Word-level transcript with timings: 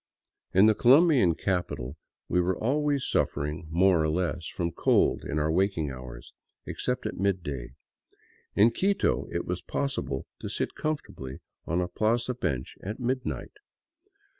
In 0.51 0.65
the 0.65 0.73
Colombian 0.73 1.35
capital 1.35 1.95
we 2.27 2.41
were 2.41 2.57
always 2.57 3.05
suffering 3.05 3.67
more 3.69 4.01
or 4.01 4.09
less 4.09 4.47
from 4.47 4.71
cold 4.71 5.23
in 5.23 5.37
our 5.37 5.51
waking 5.51 5.91
hours, 5.91 6.33
except 6.65 7.05
at 7.05 7.19
midday; 7.19 7.73
in 8.55 8.71
Quito 8.71 9.27
it 9.31 9.45
was 9.45 9.61
possible 9.61 10.25
to 10.39 10.49
sit 10.49 10.73
comfortably 10.73 11.37
on 11.67 11.81
a 11.81 11.87
plaza 11.87 12.33
bench 12.33 12.77
at 12.81 12.99
midnight. 12.99 13.51